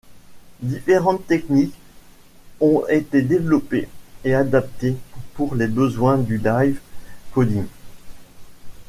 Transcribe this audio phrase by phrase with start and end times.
[0.63, 1.75] Différentes techniques
[2.59, 3.87] ont été développées
[4.23, 4.97] et adaptées
[5.35, 6.79] pour les besoins du live
[7.35, 7.67] coding.